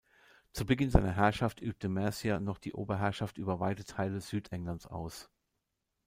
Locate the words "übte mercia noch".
1.61-2.57